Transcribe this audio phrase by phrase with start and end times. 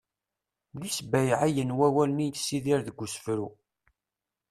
[0.79, 3.47] d isbayɛiyen wawalen i yessidir deg usefru